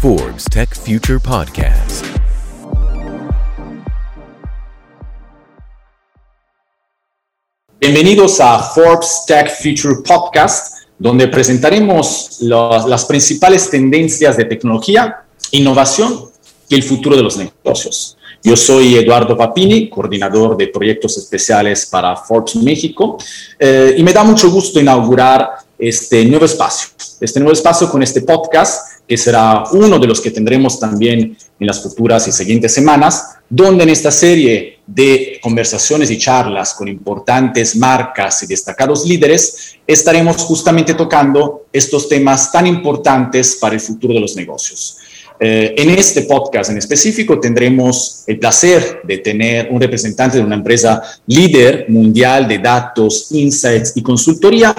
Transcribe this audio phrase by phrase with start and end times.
[0.00, 2.04] Forbes Tech Future Podcast.
[7.80, 16.30] Bienvenidos a Forbes Tech Future Podcast, donde presentaremos las principales tendencias de tecnología, innovación
[16.68, 18.16] y el futuro de los negocios.
[18.44, 23.18] Yo soy Eduardo Papini, coordinador de proyectos especiales para Forbes México,
[23.58, 26.88] eh, y me da mucho gusto inaugurar este nuevo espacio,
[27.20, 31.66] este nuevo espacio con este podcast, que será uno de los que tendremos también en
[31.66, 37.76] las futuras y siguientes semanas, donde en esta serie de conversaciones y charlas con importantes
[37.76, 44.20] marcas y destacados líderes, estaremos justamente tocando estos temas tan importantes para el futuro de
[44.20, 44.98] los negocios.
[45.40, 50.56] Eh, en este podcast en específico tendremos el placer de tener un representante de una
[50.56, 54.74] empresa líder mundial de datos, insights y consultoría,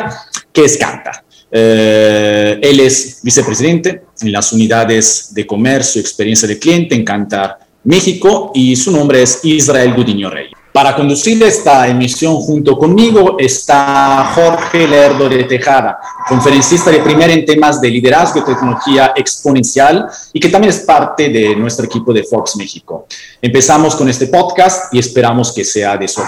[0.52, 1.24] que es Canta.
[1.52, 7.58] Eh, él es vicepresidente en las unidades de comercio y experiencia de cliente en Cantar
[7.84, 10.48] México y su nombre es Israel Gudiño Rey.
[10.72, 15.98] Para conducir esta emisión junto conmigo está Jorge Lerdo de Tejada,
[16.28, 21.30] conferencista de primer en temas de liderazgo y tecnología exponencial y que también es parte
[21.30, 23.08] de nuestro equipo de Fox México.
[23.42, 26.22] Empezamos con este podcast y esperamos que sea de su.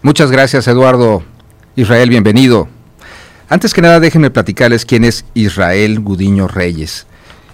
[0.00, 1.22] Muchas gracias, Eduardo.
[1.76, 2.68] Israel, bienvenido.
[3.48, 7.06] Antes que nada, déjenme platicarles quién es Israel Gudiño Reyes.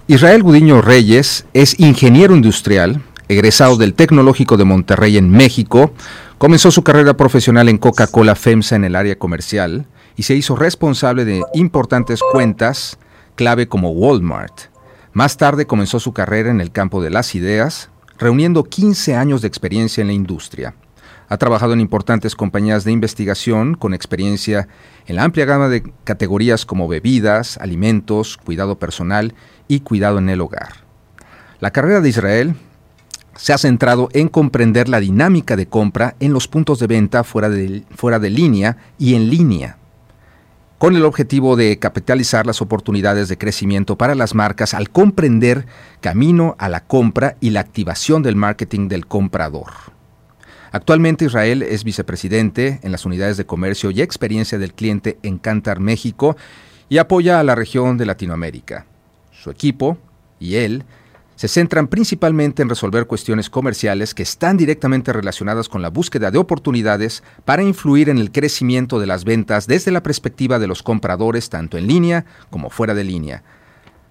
[0.09, 5.93] Israel Gudiño Reyes es ingeniero industrial, egresado del Tecnológico de Monterrey en México.
[6.39, 9.87] Comenzó su carrera profesional en Coca-Cola FEMSA en el área comercial
[10.17, 12.99] y se hizo responsable de importantes cuentas
[13.35, 14.71] clave como Walmart.
[15.13, 19.49] Más tarde comenzó su carrera en el campo de las ideas, reuniendo 15 años de
[19.49, 20.75] experiencia en la industria.
[21.29, 24.69] Ha trabajado en importantes compañías de investigación con experiencia
[25.07, 29.35] en la amplia gama de categorías como bebidas, alimentos, cuidado personal
[29.67, 30.85] y cuidado en el hogar.
[31.59, 32.55] La carrera de Israel
[33.35, 37.49] se ha centrado en comprender la dinámica de compra en los puntos de venta fuera
[37.49, 39.79] de, fuera de línea y en línea,
[40.79, 45.67] con el objetivo de capitalizar las oportunidades de crecimiento para las marcas al comprender
[46.01, 49.96] camino a la compra y la activación del marketing del comprador.
[50.73, 55.81] Actualmente Israel es vicepresidente en las unidades de comercio y experiencia del cliente en Cantar,
[55.81, 56.37] México,
[56.89, 58.87] y apoya a la región de Latinoamérica.
[59.33, 59.99] Su equipo
[60.39, 60.85] y él
[61.37, 66.39] se centran principalmente en resolver cuestiones comerciales que están directamente relacionadas con la búsqueda de
[66.39, 71.51] oportunidades para influir en el crecimiento de las ventas desde la perspectiva de los compradores
[71.51, 73.43] tanto en línea como fuera de línea,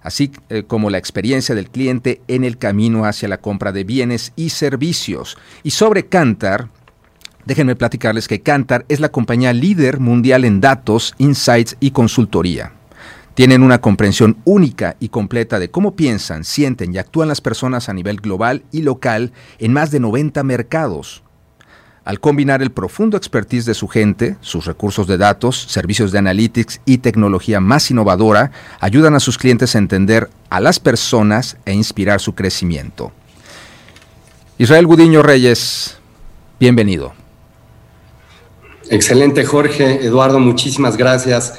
[0.06, 4.32] así eh, como la experiencia del cliente en el camino hacia la compra de bienes
[4.36, 5.36] y servicios.
[5.64, 6.68] Y sobre Cantar,
[7.44, 12.72] déjenme platicarles que Cantar es la compañía líder mundial en datos, insights y consultoría.
[13.34, 17.92] Tienen una comprensión única y completa de cómo piensan, sienten y actúan las personas a
[17.92, 21.24] nivel global y local en más de 90 mercados.
[22.06, 26.80] Al combinar el profundo expertise de su gente, sus recursos de datos, servicios de analytics
[26.84, 32.20] y tecnología más innovadora, ayudan a sus clientes a entender a las personas e inspirar
[32.20, 33.10] su crecimiento.
[34.56, 35.98] Israel Gudiño Reyes,
[36.60, 37.12] bienvenido.
[38.88, 40.06] Excelente, Jorge.
[40.06, 41.54] Eduardo, muchísimas gracias.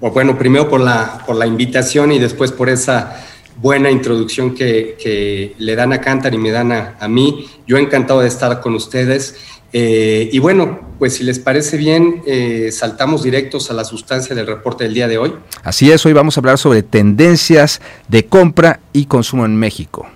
[0.00, 3.24] Bueno, primero por la, por la invitación y después por esa
[3.54, 7.46] buena introducción que, que le dan a Cantar y me dan a, a, mí.
[7.68, 9.36] Yo encantado de estar con ustedes.
[9.72, 14.46] Eh, y bueno, pues si les parece bien, eh, saltamos directos a la sustancia del
[14.46, 15.34] reporte del día de hoy.
[15.62, 20.06] Así es, hoy vamos a hablar sobre tendencias de compra y consumo en México.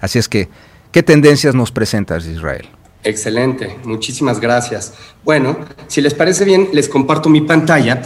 [0.00, 0.48] Así es que,
[0.92, 2.68] ¿qué tendencias nos presentas, Israel?
[3.02, 4.92] Excelente, muchísimas gracias.
[5.24, 8.02] Bueno, si les parece bien, les comparto mi pantalla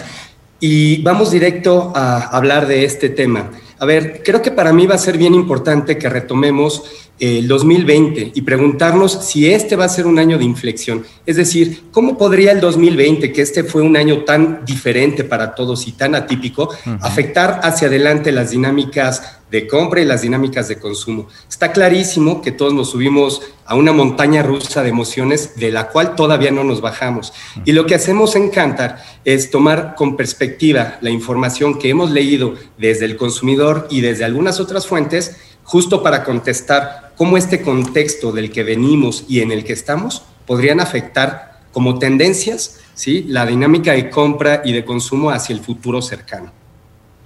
[0.61, 3.51] y vamos directo a hablar de este tema.
[3.81, 6.83] A ver, creo que para mí va a ser bien importante que retomemos
[7.19, 11.03] el 2020 y preguntarnos si este va a ser un año de inflexión.
[11.25, 15.89] Es decir, ¿cómo podría el 2020, que este fue un año tan diferente para todos
[15.89, 16.99] y tan atípico, uh -huh.
[17.01, 21.29] afectar hacia adelante las dinámicas de compra y las dinámicas de consumo?
[21.49, 26.15] Está clarísimo que todos nos subimos a una montaña rusa de emociones de la cual
[26.15, 27.33] todavía no nos bajamos.
[27.65, 32.55] Y lo que hacemos en Cantar es tomar con perspectiva la información que hemos leído
[32.79, 38.51] desde el consumidor y desde algunas otras fuentes justo para contestar cómo este contexto del
[38.51, 43.25] que venimos y en el que estamos podrían afectar como tendencias ¿sí?
[43.29, 46.51] la dinámica de compra y de consumo hacia el futuro cercano.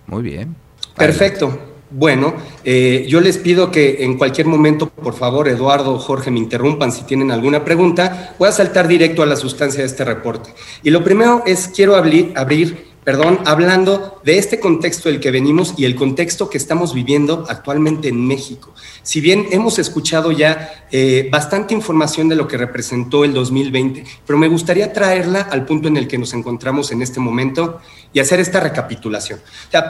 [0.07, 0.55] Muy bien.
[0.97, 1.74] Perfecto.
[1.97, 6.91] Bueno, eh, yo les pido que en cualquier momento, por favor, Eduardo Jorge, me interrumpan
[6.91, 8.35] si tienen alguna pregunta.
[8.37, 10.53] Voy a saltar directo a la sustancia de este reporte.
[10.83, 15.75] Y lo primero es, quiero abrir, abrir perdón, hablando de este contexto del que venimos
[15.77, 18.75] y el contexto que estamos viviendo actualmente en México.
[19.03, 24.39] Si bien hemos escuchado ya eh, bastante información de lo que representó el 2020, pero
[24.39, 27.81] me gustaría traerla al punto en el que nos encontramos en este momento
[28.13, 29.41] y hacer esta recapitulación.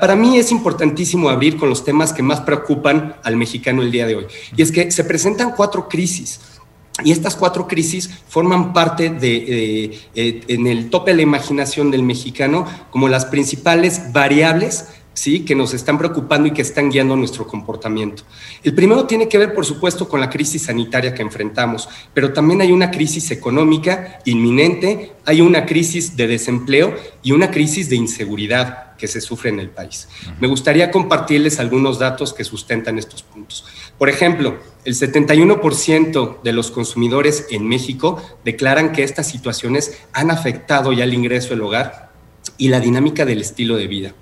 [0.00, 4.06] para mí es importantísimo abrir con los temas que más preocupan al mexicano el día
[4.06, 4.26] de hoy.
[4.56, 6.40] Y es que se presentan cuatro crisis
[7.02, 12.04] y estas cuatro crisis forman parte de, eh, en el tope de la imaginación del
[12.04, 15.44] mexicano como las principales variables ¿sí?
[15.44, 18.24] que nos están preocupando y que están guiando nuestro comportamiento.
[18.62, 22.60] El primero tiene que ver, por supuesto, con la crisis sanitaria que enfrentamos, pero también
[22.60, 28.96] hay una crisis económica inminente, hay una crisis de desempleo y una crisis de inseguridad
[28.96, 30.08] que se sufre en el país.
[30.40, 33.64] Me gustaría compartirles algunos datos que sustentan estos puntos.
[33.98, 40.92] Por ejemplo, el 71% de los consumidores en México declaran que estas situaciones han afectado
[40.92, 42.12] ya el ingreso del hogar
[42.58, 44.14] y la dinámica del estilo de vida.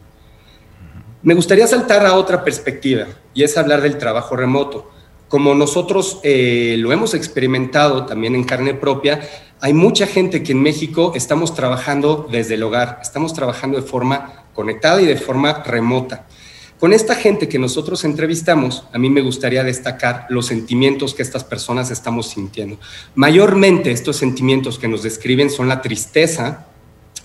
[1.24, 4.90] Me gustaría saltar a otra perspectiva y es hablar del trabajo remoto.
[5.28, 9.20] Como nosotros eh, lo hemos experimentado también en carne propia,
[9.60, 14.46] hay mucha gente que en México estamos trabajando desde el hogar, estamos trabajando de forma
[14.52, 16.26] conectada y de forma remota.
[16.80, 21.44] Con esta gente que nosotros entrevistamos, a mí me gustaría destacar los sentimientos que estas
[21.44, 22.80] personas estamos sintiendo.
[23.14, 26.66] Mayormente estos sentimientos que nos describen son la tristeza,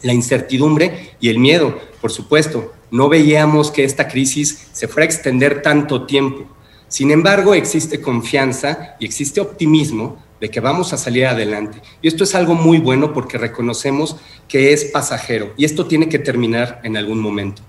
[0.03, 2.76] la incertidumbre y el miedo, por supuesto.
[2.91, 6.47] No veíamos que esta crisis se fuera a extender tanto tiempo.
[6.87, 11.81] Sin embargo, existe confianza y existe optimismo de que vamos a salir adelante.
[12.01, 14.17] Y esto es algo muy bueno porque reconocemos
[14.47, 17.61] que es pasajero y esto tiene que terminar en algún momento.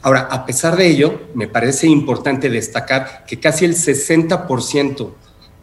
[0.00, 5.12] Ahora, a pesar de ello, me parece importante destacar que casi el 60%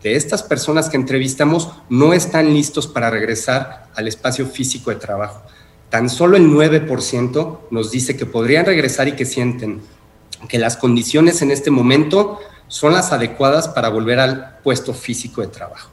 [0.02, 5.42] de estas personas que entrevistamos no están listos para regresar al espacio físico de trabajo.
[5.90, 9.82] Tan solo el 9% nos dice que podrían regresar y que sienten
[10.48, 15.48] que las condiciones en este momento son las adecuadas para volver al puesto físico de
[15.48, 15.92] trabajo.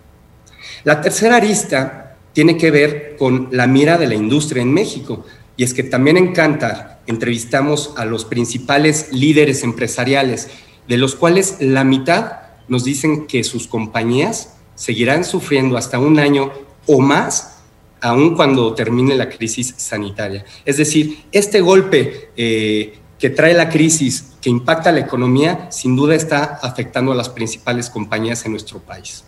[0.85, 5.25] La tercera arista tiene que ver con la mira de la industria en México.
[5.57, 10.49] Y es que también en Cantar entrevistamos a los principales líderes empresariales,
[10.87, 12.33] de los cuales la mitad
[12.69, 16.53] nos dicen que sus compañías seguirán sufriendo hasta un año
[16.87, 17.56] o más,
[18.01, 20.45] aun cuando termine la crisis sanitaria.
[20.65, 26.15] Es decir, este golpe eh, que trae la crisis, que impacta la economía, sin duda
[26.15, 29.25] está afectando a las principales compañías en nuestro país.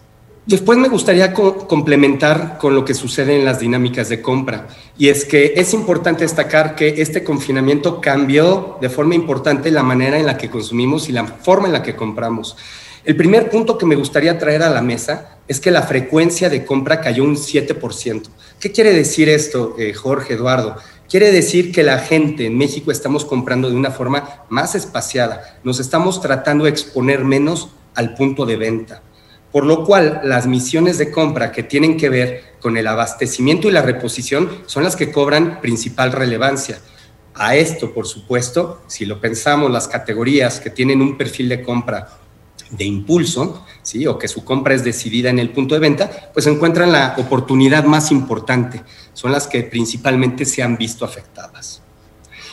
[0.48, 4.66] Después me gustaría complementar con lo que sucede en las dinámicas de compra.
[4.96, 10.18] Y es que es importante destacar que este confinamiento cambió de forma importante la manera
[10.18, 12.56] en la que consumimos y la forma en la que compramos.
[13.04, 16.64] El primer punto que me gustaría traer a la mesa es que la frecuencia de
[16.64, 18.22] compra cayó un 7%.
[18.60, 20.76] ¿Qué quiere decir esto, eh, Jorge, Eduardo?
[21.08, 25.80] Quiere decir que la gente en México estamos comprando de una forma más espaciada, nos
[25.80, 29.02] estamos tratando de exponer menos al punto de venta
[29.52, 33.72] por lo cual las misiones de compra que tienen que ver con el abastecimiento y
[33.72, 36.80] la reposición son las que cobran principal relevancia.
[37.34, 42.08] A esto, por supuesto, si lo pensamos, las categorías que tienen un perfil de compra
[42.70, 44.06] de impulso, ¿sí?
[44.06, 47.84] o que su compra es decidida en el punto de venta, pues encuentran la oportunidad
[47.84, 48.82] más importante,
[49.12, 51.82] son las que principalmente se han visto afectadas.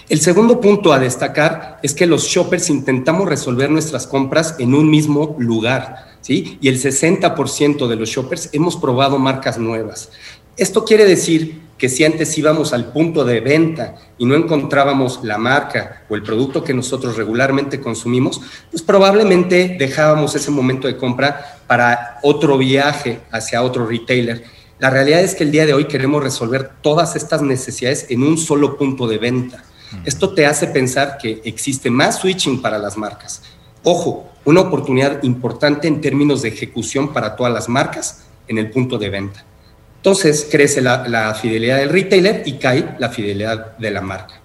[0.07, 4.89] El segundo punto a destacar es que los shoppers intentamos resolver nuestras compras en un
[4.89, 6.57] mismo lugar ¿sí?
[6.59, 10.09] Y el 60% de los shoppers hemos probado marcas nuevas.
[10.57, 15.37] Esto quiere decir que si antes íbamos al punto de venta y no encontrábamos la
[15.37, 18.41] marca o el producto que nosotros regularmente consumimos,
[18.71, 24.43] pues probablemente dejábamos ese momento de compra para otro viaje hacia otro retailer.
[24.79, 28.37] La realidad es que el día de hoy queremos resolver todas estas necesidades en un
[28.37, 29.63] solo punto de venta.
[30.03, 33.41] Esto te hace pensar que existe más switching para las marcas.
[33.83, 38.97] Ojo, una oportunidad importante en términos de ejecución para todas las marcas en el punto
[38.97, 39.45] de venta.
[40.05, 44.39] Entonces crece la, fidelidad del retailer y cae la fidelidad de la marca.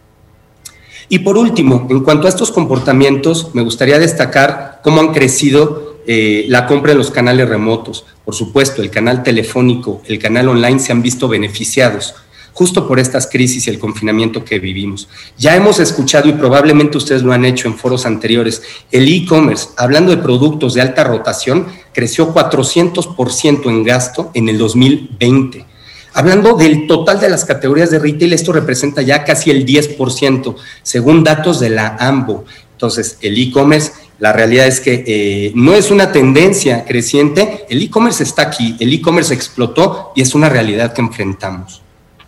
[1.11, 6.47] Y por último, en cuanto a estos comportamientos, me gustaría destacar cómo han crecido eh,
[6.49, 8.07] la compra en los canales remotos.
[8.25, 12.15] Por supuesto, el canal telefónico, el canal online se han visto beneficiados
[12.61, 15.09] justo por estas crisis y el confinamiento que vivimos.
[15.39, 18.61] Ya hemos escuchado y probablemente ustedes lo han hecho en foros anteriores,
[18.93, 25.65] el e-commerce, hablando de productos de alta rotación, creció 400% en gasto en el 2020.
[26.13, 31.25] Hablando del total de las categorías de retail, esto representa ya casi el 10%, según
[31.25, 32.45] datos de la AMBO.
[32.73, 38.23] Entonces, el e-commerce, la realidad es que eh, no es una tendencia creciente, el e-commerce
[38.23, 41.81] está aquí, el e-commerce explotó y es una realidad que enfrentamos.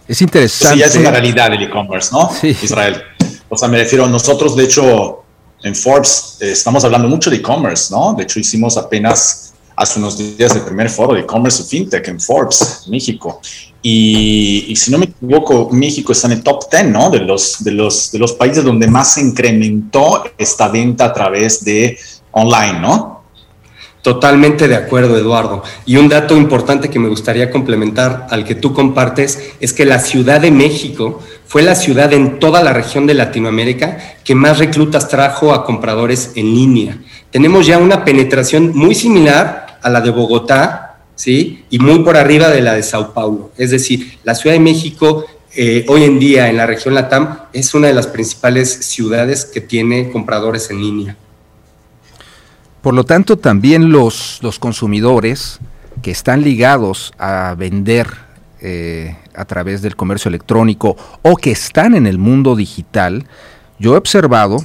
[0.08, 0.74] Es interesante.
[0.74, 2.30] Sí, ya es una realidad el e-commerce, ¿no?
[2.40, 2.56] Sí.
[2.62, 3.02] Israel.
[3.48, 5.22] O sea, me refiero, nosotros de hecho
[5.62, 8.14] en Forbes eh, estamos hablando mucho de e-commerce, ¿no?
[8.14, 12.20] De hecho hicimos apenas hace unos días el primer foro de e-commerce y fintech en
[12.20, 13.40] Forbes, México.
[13.84, 17.10] Y, si no me equivoco, México está en el top 10, ¿no?
[17.10, 21.64] De los, de, los, de los países donde más se incrementó esta venta a través
[21.64, 21.98] de
[22.30, 23.11] online, ¿no?
[24.02, 25.62] Totalmente de acuerdo, Eduardo.
[25.86, 30.00] Y un dato importante que me gustaría complementar al que tú compartes es que la
[30.00, 35.08] Ciudad de México fue la ciudad en toda la región de Latinoamérica que más reclutas
[35.08, 36.98] trajo a compradores en línea.
[37.30, 41.64] Tenemos ya una penetración muy similar a la de Bogotá, ¿sí?
[41.70, 43.52] Y muy por arriba de la de Sao Paulo.
[43.56, 47.74] Es decir, la Ciudad de México eh, hoy en día en la región Latam es
[47.74, 51.16] una de las principales ciudades que tiene compradores en línea.
[52.82, 55.60] Por lo tanto, también los, los consumidores
[56.02, 58.08] que están ligados a vender
[58.60, 63.26] eh, a través del comercio electrónico o que están en el mundo digital,
[63.78, 64.58] yo he observado,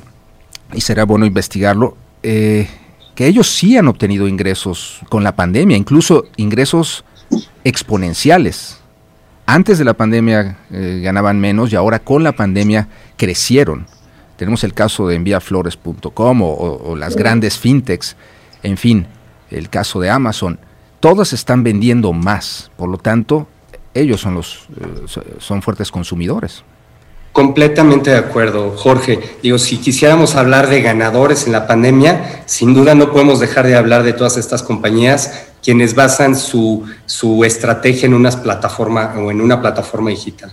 [0.73, 2.67] y será bueno investigarlo, eh,
[3.15, 7.05] que ellos sí han obtenido ingresos con la pandemia, incluso ingresos
[7.63, 8.79] exponenciales.
[9.45, 13.87] Antes de la pandemia eh, ganaban menos y ahora con la pandemia crecieron.
[14.37, 18.15] Tenemos el caso de enviaflores.com o, o, las grandes fintechs,
[18.63, 19.07] en fin,
[19.51, 20.59] el caso de Amazon.
[20.99, 23.47] Todas están vendiendo más, por lo tanto,
[23.93, 26.63] ellos son los eh, son fuertes consumidores.
[27.31, 29.19] Completamente de acuerdo, Jorge.
[29.43, 33.75] Digo, si quisiéramos hablar de ganadores en la pandemia, sin duda no podemos dejar de
[33.75, 39.41] hablar de todas estas compañías quienes basan su, su estrategia en unas plataforma o en
[39.41, 40.51] una plataforma digital.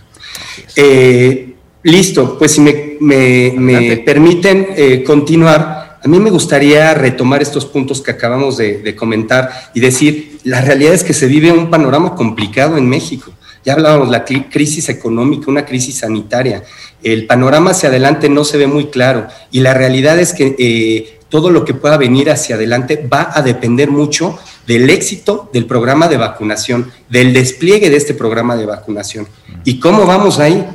[0.75, 1.54] Eh,
[1.85, 8.09] Listo, pues si me, permiten eh, continuar, a mí me gustaría retomar estos puntos que
[8.09, 12.89] acabamos de, comentar y decir, la realidad es que se vive un panorama complicado en
[12.89, 13.31] México.
[13.63, 16.63] Ya hablábamos de la crisis económica, una crisis sanitaria.
[17.03, 21.19] El panorama hacia adelante no se ve muy claro y la realidad es que eh,
[21.29, 26.07] todo lo que pueda venir hacia adelante va a depender mucho del éxito del programa
[26.07, 29.27] de vacunación, del despliegue de este programa de vacunación.
[29.63, 30.65] ¿Y cómo vamos ahí?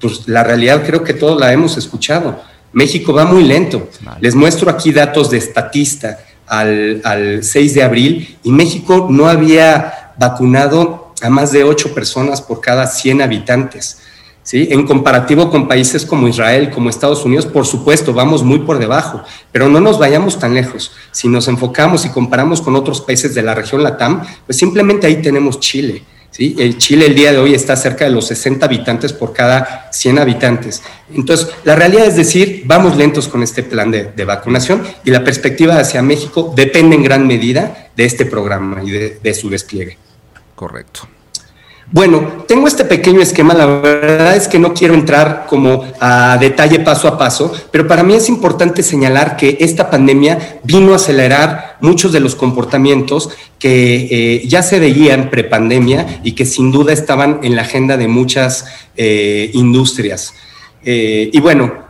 [0.00, 2.40] Pues la realidad creo que todos la hemos escuchado.
[2.72, 3.88] México va muy lento.
[4.20, 10.12] Les muestro aquí datos de estatista al, al 6 de abril y México no había
[10.18, 13.98] vacunado a más de 8 personas por cada 100 habitantes.
[14.42, 14.66] ¿Sí?
[14.70, 19.22] En comparativo con países como Israel, como Estados Unidos, por supuesto, vamos muy por debajo,
[19.52, 20.92] pero no nos vayamos tan lejos.
[21.10, 25.20] Si nos enfocamos y comparamos con otros países de la región LATAM, pues simplemente ahí
[25.20, 26.02] tenemos Chile,
[26.38, 30.18] el Chile el día de hoy está cerca de los 60 habitantes por cada 100
[30.18, 30.82] habitantes.
[31.12, 35.78] Entonces, la realidad es decir, vamos lentos con este plan de, vacunación y la perspectiva
[35.78, 39.98] hacia México depende en gran medida de este programa y de su despliegue.
[40.54, 41.08] Correcto.
[41.90, 46.80] Bueno, tengo este pequeño esquema, la verdad es que no quiero entrar como a detalle
[46.80, 51.78] paso a paso, pero para mí es importante señalar que esta pandemia vino a acelerar
[51.80, 57.40] muchos de los comportamientos que eh, ya se veían prepandemia y que sin duda estaban
[57.42, 58.66] en la agenda de muchas
[58.98, 60.34] eh, industrias.
[60.84, 61.88] Eh, y bueno,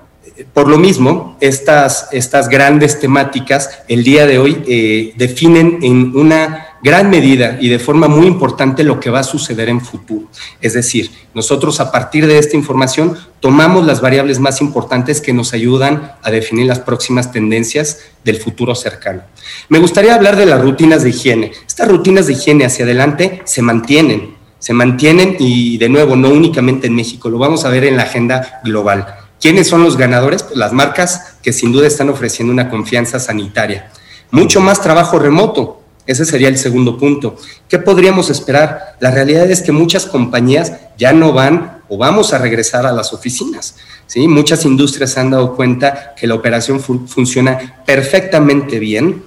[0.54, 7.10] por lo mismo, estas, estas grandes temáticas el día de hoy definen en una gran
[7.10, 10.26] medida y de forma muy importante lo que va a suceder en futuro.
[10.60, 15.52] Es decir, nosotros a partir de esta información tomamos las variables más importantes que nos
[15.52, 19.22] ayudan a definir las próximas tendencias del futuro cercano.
[19.68, 21.52] Me gustaría hablar de las rutinas de higiene.
[21.66, 26.86] Estas rutinas de higiene hacia adelante se mantienen, se mantienen y de nuevo, no únicamente
[26.86, 29.06] en México, lo vamos a ver en la agenda global.
[29.40, 30.42] ¿Quiénes son los ganadores?
[30.42, 33.90] Pues las marcas que sin duda están ofreciendo una confianza sanitaria.
[34.32, 37.36] Mucho más trabajo remoto, ese sería el segundo punto.
[37.68, 38.96] ¿Qué podríamos esperar?
[38.98, 43.12] La realidad es que muchas compañías ya no van o vamos a regresar a las
[43.12, 43.76] oficinas.
[44.06, 44.26] ¿sí?
[44.26, 49.22] Muchas industrias se han dado cuenta que la operación funciona perfectamente bien,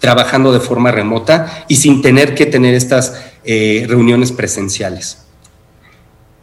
[0.00, 5.18] trabajando de forma remota y sin tener que tener estas eh, reuniones presenciales.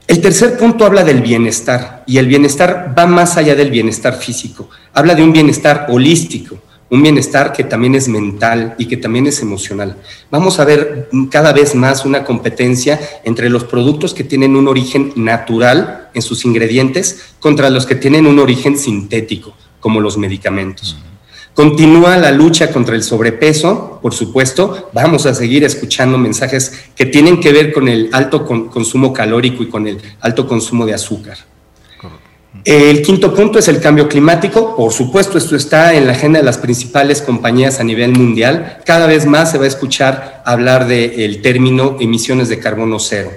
[0.08, 4.70] El tercer punto habla del bienestar y el bienestar va más allá del bienestar físico,
[4.94, 9.42] habla de un bienestar holístico un bienestar que también es mental y que también es
[9.42, 9.98] emocional.
[10.30, 15.12] Vamos a ver cada vez más una competencia entre los productos que tienen un origen
[15.16, 20.98] natural en sus ingredientes contra los que tienen un origen sintético, como los medicamentos.
[21.56, 24.90] Continúa la lucha contra el sobrepeso, por supuesto.
[24.92, 29.70] Vamos a seguir escuchando mensajes que tienen que ver con el alto consumo calórico y
[29.70, 31.38] con el alto consumo de azúcar.
[32.64, 34.76] El quinto punto es el cambio climático.
[34.76, 38.80] Por supuesto, esto está en la agenda de las principales compañías a nivel mundial.
[38.86, 43.32] Cada vez más se va a escuchar hablar del término emisiones de carbono cero.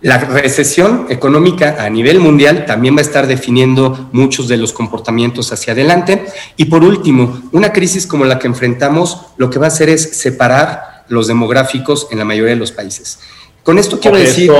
[0.00, 5.52] La recesión económica a nivel mundial también va a estar definiendo muchos de los comportamientos
[5.52, 6.24] hacia adelante.
[6.56, 10.16] Y por último, una crisis como la que enfrentamos lo que va a hacer es
[10.16, 13.18] separar los demográficos en la mayoría de los países.
[13.64, 14.52] Con esto quiero decir...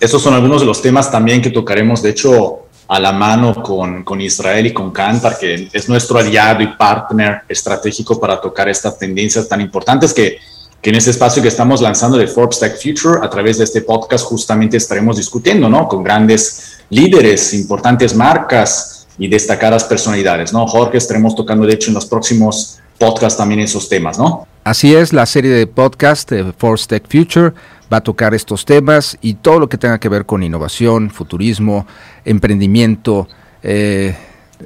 [0.00, 4.02] Esos son algunos de los temas también que tocaremos, de hecho, a la mano con,
[4.02, 8.98] con Israel y con Cantar, que es nuestro aliado y partner estratégico para tocar estas
[8.98, 10.38] tendencias tan importantes que
[10.82, 13.82] que en este espacio que estamos lanzando de Forbes Tech Future, a través de este
[13.82, 15.86] podcast, justamente estaremos discutiendo, ¿no?
[15.86, 20.66] Con grandes líderes, importantes marcas y destacadas personalidades, ¿no?
[20.66, 24.46] Jorge, estaremos tocando, de hecho, en los próximos podcasts también esos temas, ¿no?
[24.62, 27.54] Así es, la serie de podcast de Forbes Tech Future
[27.90, 31.86] va a tocar estos temas y todo lo que tenga que ver con innovación, futurismo,
[32.26, 33.26] emprendimiento,
[33.62, 34.14] eh,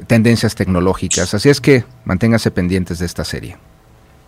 [0.09, 1.33] tendencias tecnológicas.
[1.33, 3.57] Así es que manténganse pendientes de esta serie.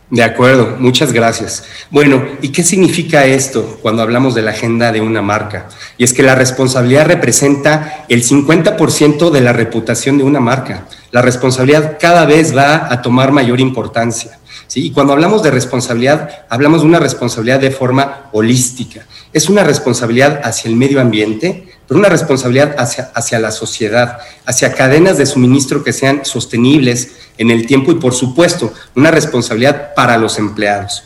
[0.08, 1.64] De acuerdo, muchas gracias.
[1.90, 5.66] Bueno, ¿y qué significa esto cuando hablamos de la agenda de una marca?
[5.98, 10.86] Y es que la responsabilidad representa el 50% de la reputación de una marca.
[11.10, 14.38] La responsabilidad cada vez va a tomar mayor importancia.
[14.74, 19.06] Y cuando hablamos de responsabilidad, hablamos de una responsabilidad de forma holística.
[19.32, 24.74] Es una responsabilidad hacia el medio ambiente, pero una responsabilidad hacia, hacia la sociedad, hacia
[24.74, 30.18] cadenas de suministro que sean sostenibles en el tiempo y, por supuesto, una responsabilidad para
[30.18, 31.04] los empleados.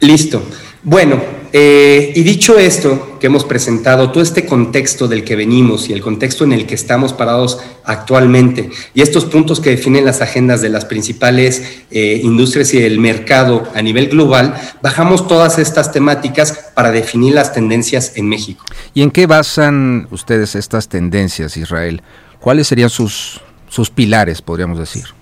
[0.00, 0.42] Listo.
[0.82, 1.20] Bueno,
[1.52, 6.00] eh, y dicho esto que hemos presentado, todo este contexto del que venimos y el
[6.00, 10.68] contexto en el que estamos parados actualmente, y estos puntos que definen las agendas de
[10.68, 16.90] las principales eh, industrias y el mercado a nivel global, bajamos todas estas temáticas para
[16.90, 18.64] definir las tendencias en México.
[18.94, 22.02] ¿Y en qué basan ustedes estas tendencias, Israel?
[22.40, 25.17] ¿Cuáles serían sus, sus pilares, podríamos decir?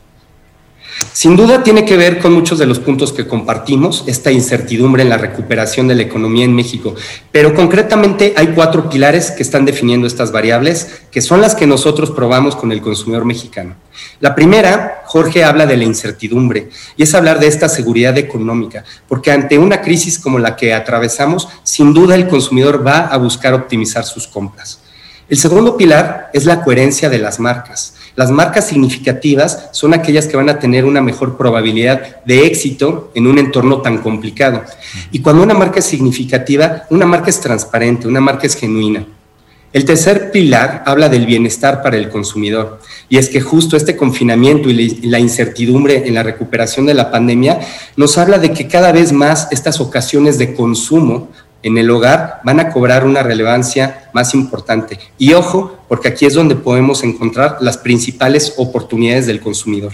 [1.13, 5.09] Sin duda tiene que ver con muchos de los puntos que compartimos, esta incertidumbre en
[5.09, 6.95] la recuperación de la economía en México,
[7.33, 12.11] pero concretamente hay cuatro pilares que están definiendo estas variables, que son las que nosotros
[12.11, 13.77] probamos con el consumidor mexicano.
[14.21, 19.31] La primera, Jorge habla de la incertidumbre, y es hablar de esta seguridad económica, porque
[19.31, 24.05] ante una crisis como la que atravesamos, sin duda el consumidor va a buscar optimizar
[24.05, 24.81] sus compras.
[25.29, 27.95] El segundo pilar es la coherencia de las marcas.
[28.15, 33.27] Las marcas significativas son aquellas que van a tener una mejor probabilidad de éxito en
[33.27, 34.63] un entorno tan complicado.
[35.11, 39.05] Y cuando una marca es significativa, una marca es transparente, una marca es genuina.
[39.73, 42.81] El tercer pilar habla del bienestar para el consumidor.
[43.09, 47.59] Y es que justo este confinamiento y la incertidumbre en la recuperación de la pandemia
[47.97, 51.31] nos habla de que cada vez más estas ocasiones de consumo
[51.67, 54.99] en el hogar van a cobrar una relevancia más importante.
[55.19, 59.93] Y ojo, porque aquí es donde podemos encontrar las principales oportunidades del consumidor.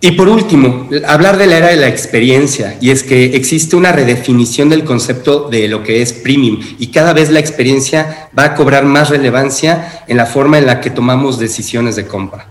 [0.00, 3.92] Y por último, hablar de la era de la experiencia, y es que existe una
[3.92, 8.54] redefinición del concepto de lo que es premium, y cada vez la experiencia va a
[8.54, 12.48] cobrar más relevancia en la forma en la que tomamos decisiones de compra.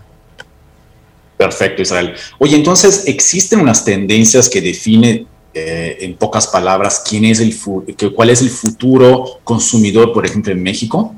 [1.38, 2.16] Perfecto, Israel.
[2.40, 7.56] Oye, entonces, ¿existen unas tendencias que definen eh, en pocas palabras, quién es el
[8.14, 11.16] cuál es el futuro consumidor, por ejemplo, en México?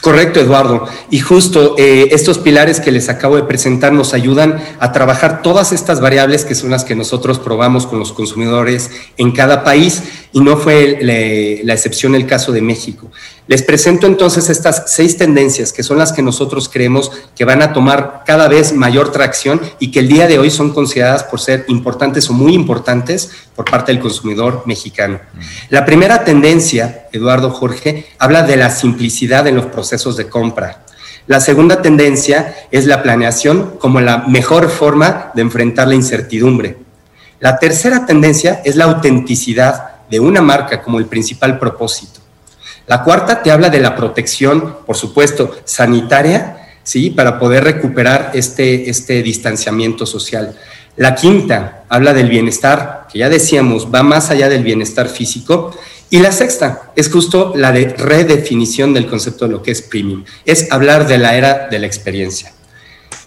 [0.00, 0.86] Correcto, Eduardo.
[1.10, 5.72] Y justo eh, estos pilares que les acabo de presentar nos ayudan a trabajar todas
[5.72, 10.40] estas variables que son las que nosotros probamos con los consumidores en cada país y
[10.40, 13.10] no fue la excepción el caso de México.
[13.48, 17.72] Les presento entonces estas seis tendencias que son las que nosotros creemos que van a
[17.72, 21.64] tomar cada vez mayor tracción y que el día de hoy son consideradas por ser
[21.68, 25.18] importantes o muy importantes por parte del consumidor mexicano.
[25.70, 30.84] La primera tendencia, Eduardo Jorge, habla de la simplicidad en los procesos de compra.
[31.26, 36.78] La segunda tendencia es la planeación como la mejor forma de enfrentar la incertidumbre.
[37.40, 42.20] La tercera tendencia es la autenticidad de una marca como el principal propósito.
[42.86, 47.10] La cuarta te habla de la protección, por supuesto, sanitaria, ¿sí?
[47.10, 50.56] Para poder recuperar este, este distanciamiento social.
[50.96, 55.76] La quinta habla del bienestar, que ya decíamos, va más allá del bienestar físico.
[56.10, 60.24] Y la sexta es justo la de redefinición del concepto de lo que es premium.
[60.44, 62.52] Es hablar de la era de la experiencia.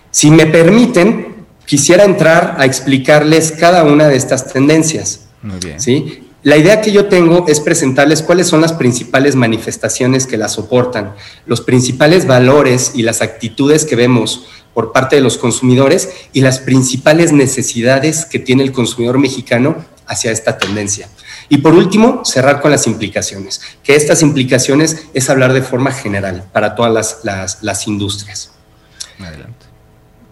[0.09, 5.27] Si me permiten, quisiera entrar a explicarles cada una de estas tendencias.
[5.41, 5.79] Muy bien.
[5.79, 6.27] ¿sí?
[6.43, 11.13] La idea que yo tengo es presentarles cuáles son las principales manifestaciones que la soportan,
[11.45, 16.57] los principales valores y las actitudes que vemos por parte de los consumidores y las
[16.57, 21.09] principales necesidades que tiene el consumidor mexicano hacia esta tendencia.
[21.51, 26.45] Y por último, cerrar con las implicaciones, que estas implicaciones es hablar de forma general
[26.53, 28.51] para todas las, las, industrias.
[29.19, 29.65] Adelante.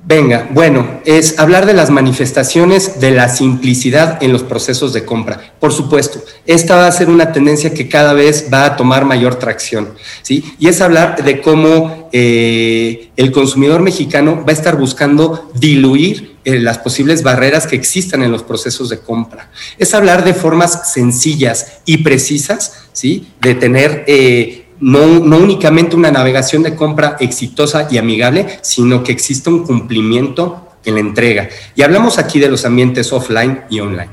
[0.06, 5.56] Venga, bueno, es hablar de las manifestaciones de la simplicidad en los procesos de compra.
[5.60, 9.36] Por supuesto, esta va a ser una tendencia que cada vez va a tomar mayor
[9.36, 10.56] tracción, ¿sí?
[10.58, 16.60] Y es hablar de cómo eh, el consumidor mexicano va a estar buscando diluir eh,
[16.60, 19.52] las posibles barreras que existan en los procesos de compra.
[19.78, 23.28] Es hablar de formas sencillas y precisas, ¿sí?
[23.42, 24.04] De tener...
[24.08, 30.70] Eh, no, únicamente una navegación de compra exitosa y amigable, sino que exista un cumplimiento
[30.86, 31.50] en la entrega.
[31.76, 34.12] Y hablamos aquí de los ambientes offline y online.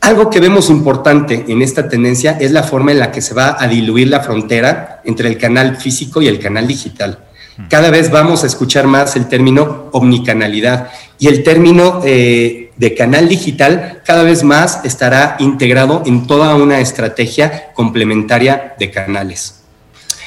[0.00, 3.56] Algo que vemos importante en esta tendencia es la forma en la que se va
[3.56, 7.20] a diluir la frontera entre el canal físico y el canal digital.
[7.68, 13.28] Cada vez vamos a escuchar más el término omnicanalidad y el término eh, de canal
[13.28, 19.62] digital cada vez más estará integrado en toda una estrategia complementaria de canales.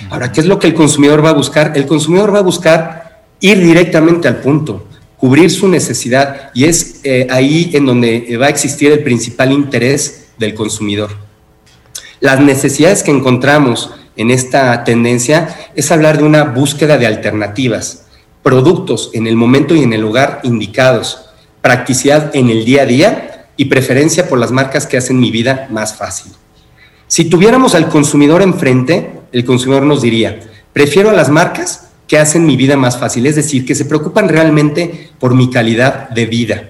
[0.09, 1.73] Ahora, ¿qué es lo que el consumidor va a buscar?
[1.75, 7.27] El consumidor va a buscar ir directamente al punto, cubrir su necesidad y es eh,
[7.31, 11.11] ahí en donde va a existir el principal interés del consumidor.
[12.19, 18.05] Las necesidades que encontramos en esta tendencia es hablar de una búsqueda de alternativas,
[18.43, 21.29] productos en el momento y en el lugar indicados,
[21.61, 25.67] practicidad en el día a día y preferencia por las marcas que hacen mi vida
[25.71, 26.31] más fácil.
[27.07, 30.39] Si tuviéramos al consumidor enfrente, el consumidor nos diría,
[30.73, 34.29] prefiero a las marcas que hacen mi vida más fácil, es decir, que se preocupan
[34.29, 36.69] realmente por mi calidad de vida.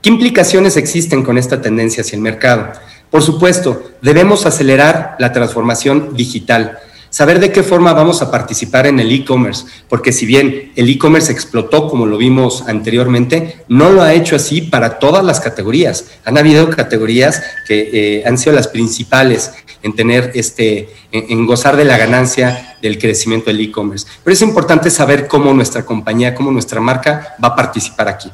[0.00, 2.72] ¿Qué implicaciones existen con esta tendencia hacia el mercado?
[3.14, 8.98] Por supuesto, debemos acelerar la transformación digital, saber de qué forma vamos a participar en
[8.98, 14.14] el e-commerce, porque si bien el e-commerce explotó como lo vimos anteriormente, no lo ha
[14.14, 16.06] hecho así para todas las categorías.
[16.24, 19.52] Han habido categorías que eh, han sido las principales
[19.84, 24.08] en tener este, en, gozar de la ganancia del crecimiento del e-commerce.
[24.24, 28.28] Pero es importante saber cómo nuestra compañía, cómo nuestra marca va a participar aquí.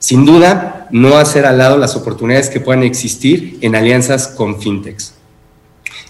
[0.00, 5.12] Sin duda, no hacer al lado las oportunidades que puedan existir en alianzas con fintechs.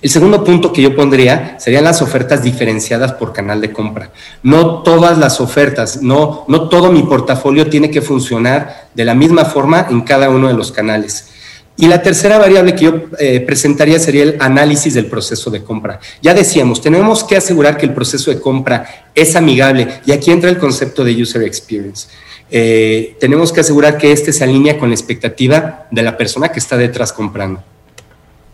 [0.01, 4.13] El segundo punto que yo pondría serían las ofertas diferenciadas por canal de compra.
[4.45, 9.45] No todas las ofertas, no, no todo mi portafolio tiene que funcionar de la misma
[9.45, 11.29] forma en cada uno de los canales.
[11.77, 15.99] Y la tercera variable que yo eh, presentaría sería el análisis del proceso de compra.
[16.23, 20.49] Ya decíamos, tenemos que asegurar que el proceso de compra es amigable y aquí entra
[20.49, 22.07] el concepto de user experience.
[22.51, 26.59] Eh, tenemos que asegurar que este se alinea con la expectativa de la persona que
[26.59, 27.63] está detrás comprando.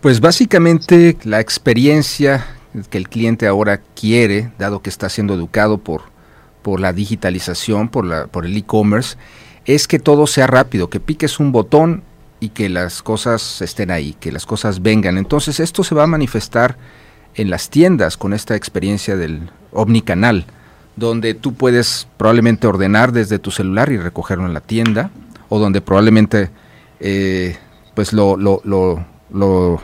[0.00, 2.46] Pues básicamente la experiencia
[2.90, 6.02] que el cliente ahora quiere, dado que está siendo educado por,
[6.62, 9.16] por la digitalización, por, la, por el e-commerce,
[9.64, 12.02] es que todo sea rápido, que piques un botón
[12.38, 15.16] y que las cosas estén ahí, que las cosas vengan.
[15.16, 16.76] Entonces esto se va a manifestar
[17.35, 20.46] en las tiendas con esta experiencia del omnicanal,
[20.96, 25.11] donde tú puedes probablemente ordenar desde tu celular y recogerlo en la tienda,
[25.48, 26.50] o donde probablemente
[27.00, 27.56] eh,
[27.94, 29.80] pues lo, lo, lo, lo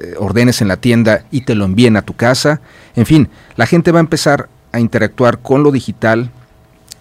[0.00, 2.60] eh, ordenes en la tienda y te lo envíen a tu casa.
[2.94, 6.30] En fin, la gente va a empezar a interactuar con lo digital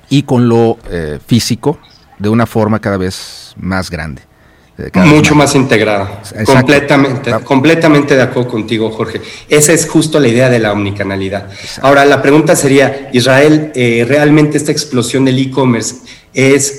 [0.09, 1.79] y con lo eh, físico
[2.19, 4.21] de una forma cada vez más grande.
[4.77, 6.21] Eh, Mucho más integrada.
[6.45, 9.21] Completamente, completamente de acuerdo contigo, Jorge.
[9.49, 11.49] Esa es justo la idea de la omnicanalidad.
[11.81, 13.71] Ahora, la pregunta sería, Israel,
[14.07, 15.95] ¿realmente esta explosión del e-commerce
[16.33, 16.77] es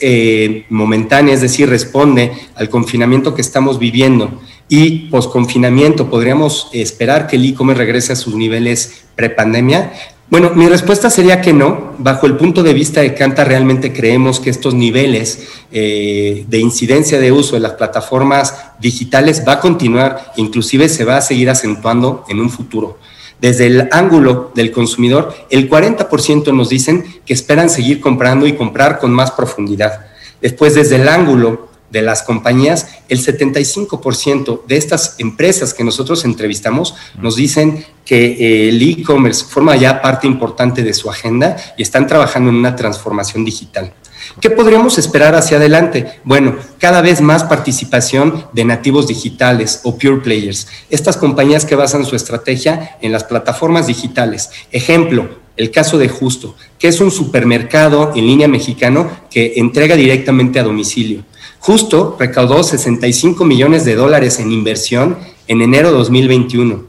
[0.69, 4.41] momentánea, es decir, responde al confinamiento que estamos viviendo?
[4.69, 9.93] y posconfinamiento, ¿podríamos esperar que el e-commerce regrese a sus niveles prepandemia?
[10.31, 11.95] Bueno, mi respuesta sería que no.
[11.97, 17.19] Bajo el punto de vista de Canta, realmente creemos que estos niveles eh, de incidencia
[17.19, 22.25] de uso de las plataformas digitales va a continuar, inclusive se va a seguir acentuando
[22.29, 22.99] en un futuro.
[23.41, 28.99] Desde el ángulo del consumidor, el 40% nos dicen que esperan seguir comprando y comprar
[28.99, 30.09] con más profundidad.
[30.43, 36.95] Después, desde el ángulo de las compañías, el 75% de estas empresas que nosotros entrevistamos
[37.21, 42.07] nos dicen que eh, el e-commerce forma ya parte importante de su agenda y están
[42.07, 43.93] trabajando en una transformación digital.
[44.41, 46.21] ¿Qué podríamos esperar hacia adelante?
[46.23, 52.05] Bueno, cada vez más participación de nativos digitales o pure players, estas compañías que basan
[52.05, 54.51] su estrategia en las plataformas digitales.
[54.71, 60.61] Ejemplo, el caso de Justo, que es un supermercado en línea mexicano que entrega directamente
[60.61, 61.25] a domicilio.
[61.61, 66.85] Justo recaudó 65 millones de dólares en inversión en enero de 2021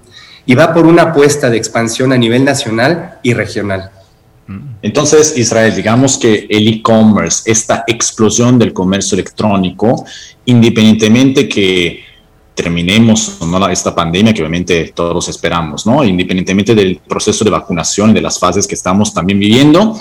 [0.45, 3.91] y va por una apuesta de expansión a nivel nacional y regional.
[4.81, 10.05] Entonces, Israel, digamos que el e-commerce, esta explosión del comercio electrónico,
[10.45, 12.03] independientemente que
[12.55, 13.37] terminemos
[13.71, 16.03] esta pandemia que obviamente todos esperamos, ¿no?
[16.03, 19.97] Independientemente del proceso de vacunación y de las fases que estamos también viviendo,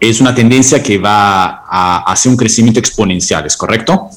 [0.00, 4.08] es una tendencia que va a hacer un crecimiento exponencial, ¿es correcto?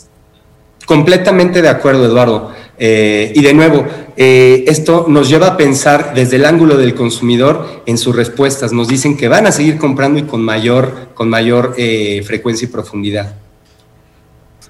[0.86, 2.52] Completamente de acuerdo, Eduardo.
[2.78, 3.86] Eh, y de nuevo,
[4.18, 8.74] eh, esto nos lleva a pensar desde el ángulo del consumidor en sus respuestas.
[8.74, 12.72] Nos dicen que van a seguir comprando y con mayor, con mayor eh, frecuencia y
[12.72, 13.36] profundidad.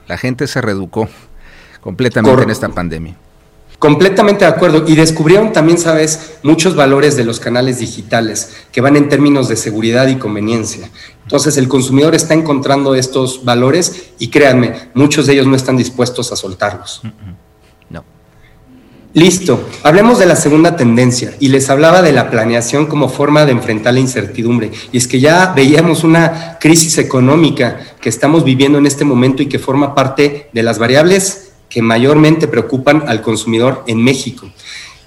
[0.08, 1.08] La gente se reeducó
[1.80, 3.16] completamente en esta pandemia.
[3.82, 4.84] Completamente de acuerdo.
[4.88, 9.56] Y descubrieron también, sabes, muchos valores de los canales digitales que van en términos de
[9.56, 10.88] seguridad y conveniencia.
[11.24, 16.32] Entonces el consumidor está encontrando estos valores y créanme, muchos de ellos no están dispuestos
[16.32, 17.02] a soltarlos.
[17.90, 18.06] No.
[19.16, 23.54] Listo, hablemos de la segunda tendencia y les hablaba de la planeación como forma de
[23.54, 24.70] enfrentar la incertidumbre.
[24.92, 29.48] Y es que ya veíamos una crisis económica que estamos viviendo en este momento y
[29.48, 34.48] que forma parte de las variables que mayormente preocupan al consumidor en México.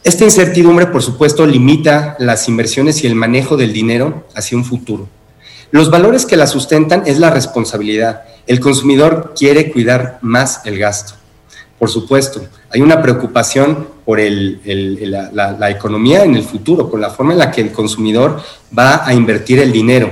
[0.03, 5.09] Esta incertidumbre, por supuesto, limita las inversiones y el manejo del dinero hacia un futuro.
[5.71, 8.23] Los valores que la sustentan es la responsabilidad.
[8.47, 11.15] El consumidor quiere cuidar más el gasto.
[11.79, 17.39] Por supuesto, hay una preocupación por la, economía en el futuro, por la forma en
[17.39, 18.41] la que el consumidor
[18.77, 20.11] va a invertir el dinero.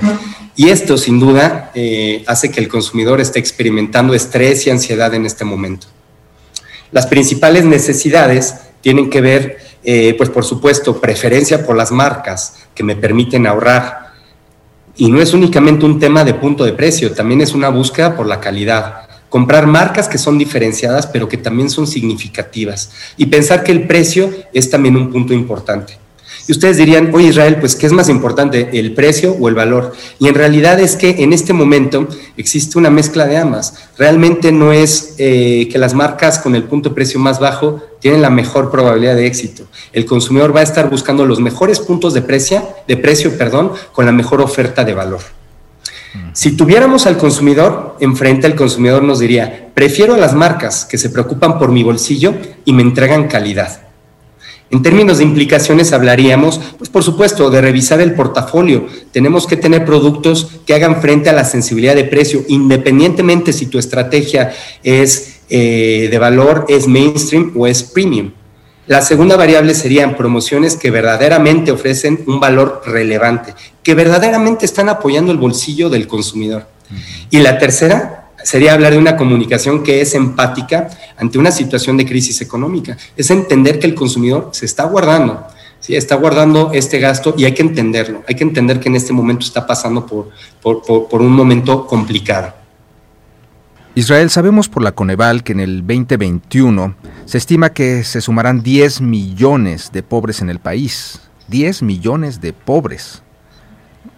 [0.56, 5.24] Y esto, sin duda, eh, hace que el consumidor esté experimentando estrés y ansiedad en
[5.24, 5.86] este momento.
[6.92, 12.84] Las principales necesidades tienen que ver, eh, pues por supuesto, preferencia por las marcas que
[12.84, 14.12] me permiten ahorrar.
[14.96, 18.26] Y no es únicamente un tema de punto de precio, también es una búsqueda por
[18.26, 19.08] la calidad.
[19.30, 22.90] Comprar marcas que son diferenciadas, pero que también son significativas.
[23.16, 26.01] Y pensar que el precio es también un punto importante.
[26.48, 29.92] Y ustedes dirían, oye Israel, pues ¿qué es más importante, el precio o el valor?
[30.18, 33.74] Y en realidad es que en este momento existe una mezcla de ambas.
[33.96, 38.22] Realmente no es eh, que las marcas con el punto de precio más bajo tienen
[38.22, 39.64] la mejor probabilidad de éxito.
[39.92, 44.06] El consumidor va a estar buscando los mejores puntos de, precio, de precio perdón, con
[44.06, 45.20] la mejor oferta de valor.
[46.34, 51.08] Si tuviéramos al consumidor enfrente, el consumidor nos diría, prefiero a las marcas que se
[51.08, 53.91] preocupan por mi bolsillo y me entregan calidad.
[54.72, 58.86] En términos de implicaciones hablaríamos, pues por supuesto, de revisar el portafolio.
[59.12, 63.78] Tenemos que tener productos que hagan frente a la sensibilidad de precio, independientemente si tu
[63.78, 64.50] estrategia
[64.82, 68.32] es eh, de valor, es mainstream o es premium.
[68.86, 75.32] La segunda variable serían promociones que verdaderamente ofrecen un valor relevante, que verdaderamente están apoyando
[75.32, 76.66] el bolsillo del consumidor.
[77.30, 82.06] Y la tercera, sería hablar de una comunicación que es empática ante una situación de
[82.06, 82.96] crisis económica.
[83.16, 85.46] Es entender que el consumidor se está guardando,
[85.80, 85.94] ¿sí?
[85.94, 88.22] está guardando este gasto y hay que entenderlo.
[88.28, 90.30] Hay que entender que en este momento está pasando por,
[90.62, 92.54] por, un momento complicado.
[93.94, 96.94] Israel, sabemos por la Coneval que en el 2021
[97.26, 101.20] se estima que se sumarán 10 millones de pobres en el país.
[101.48, 103.22] 10 millones de pobres.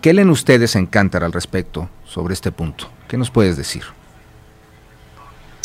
[0.01, 2.89] ¿Qué leen ustedes en Cántar al respecto sobre este punto?
[3.09, 3.83] ¿Qué nos puedes decir?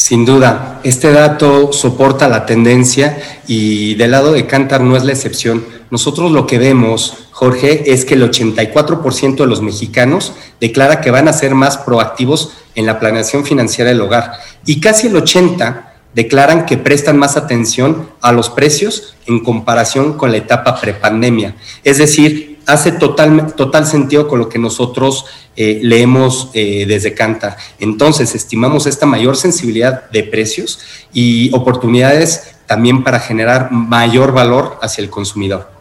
[0.10, 5.12] Sin duda, este dato soporta la tendencia y del lado de Cantar no es la
[5.12, 5.64] excepción.
[5.92, 11.28] Nosotros lo que vemos, Jorge, es que el 84% de los mexicanos declara que van
[11.28, 14.32] a ser más proactivos en la planeación financiera del hogar
[14.66, 15.84] y casi el 80%
[16.16, 21.56] declaran que prestan más atención a los precios en comparación con la etapa prepandemia.
[21.84, 27.58] Es decir, hace total, total sentido con lo que nosotros eh, leemos eh, desde Canta.
[27.80, 30.80] Entonces, estimamos esta mayor sensibilidad de precios
[31.14, 35.72] y oportunidades también para generar mayor valor hacia el consumidor.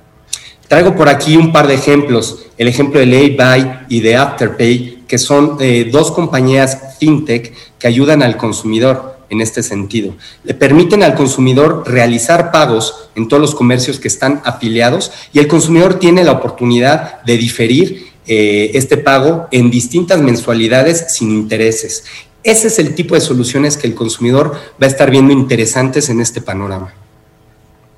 [0.69, 5.19] Traigo por aquí un par de ejemplos, el ejemplo de Laybuy y de Afterpay, que
[5.19, 10.15] son eh, dos compañías fintech que ayudan al consumidor en este sentido.
[10.45, 15.49] Le permiten al consumidor realizar pagos en todos los comercios que están afiliados y el
[15.49, 22.05] consumidor tiene la oportunidad de diferir eh, este pago en distintas mensualidades sin intereses.
[22.43, 26.21] Ese es el tipo de soluciones que el consumidor va a estar viendo interesantes en
[26.21, 26.93] este panorama.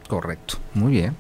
[0.09, 1.17] Correcto, muy bien.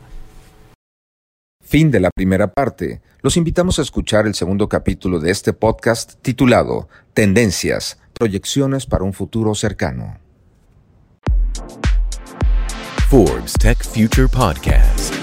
[1.62, 3.00] Fin de la primera parte.
[3.22, 9.14] Los invitamos a escuchar el segundo capítulo de este podcast titulado Tendencias proyecciones para un
[9.14, 10.18] futuro cercano.
[13.08, 15.19] Forbes Tech Future Podcast.